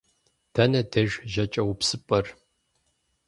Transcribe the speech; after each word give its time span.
Дэнэ 0.53 0.81
деж 0.91 1.11
жьакӏэупсыпӏэр? 1.31 2.25